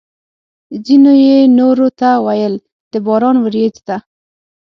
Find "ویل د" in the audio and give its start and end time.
2.25-2.93